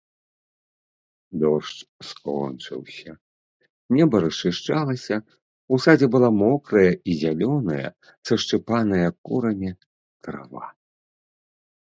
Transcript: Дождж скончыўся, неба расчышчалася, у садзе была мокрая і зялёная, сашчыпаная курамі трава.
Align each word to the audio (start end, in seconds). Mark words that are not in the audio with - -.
Дождж 1.41 1.77
скончыўся, 2.11 3.11
неба 3.95 4.21
расчышчалася, 4.23 5.17
у 5.77 5.77
садзе 5.83 6.07
была 6.15 6.29
мокрая 6.41 6.91
і 7.13 7.17
зялёная, 7.25 7.87
сашчыпаная 8.31 9.09
курамі 9.29 9.71
трава. 10.29 10.65